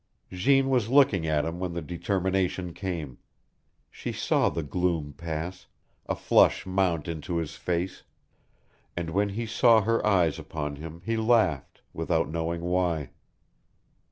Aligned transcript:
Jeanne 0.31 0.67
was 0.67 0.89
looking 0.89 1.27
at 1.27 1.45
him 1.45 1.59
when 1.59 1.73
the 1.73 1.81
determination 1.83 2.73
came. 2.73 3.19
She 3.91 4.11
saw 4.11 4.49
the 4.49 4.63
gloom 4.63 5.13
pass, 5.13 5.67
a 6.07 6.15
flush 6.15 6.65
mount 6.65 7.07
into 7.07 7.37
his 7.37 7.55
face; 7.55 8.01
and 8.97 9.11
when 9.11 9.29
he 9.29 9.45
saw 9.45 9.81
her 9.81 10.03
eyes 10.03 10.39
upon 10.39 10.77
him 10.77 11.03
he 11.05 11.17
laughed, 11.17 11.83
without 11.93 12.29
knowing 12.31 12.61
why. 12.61 13.11